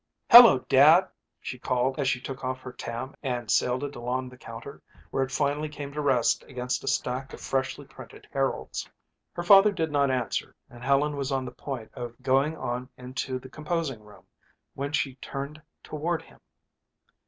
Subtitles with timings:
[0.31, 1.07] "Hello, Dad,"
[1.39, 4.81] she called as she took off her tam and sailed it along the counter
[5.11, 8.89] where it finally came to rest against a stack of freshly printed Heralds.
[9.33, 13.37] Her father did not answer and Helen was on the point of going on into
[13.37, 14.25] the composing room
[14.73, 16.39] when she turned toward him.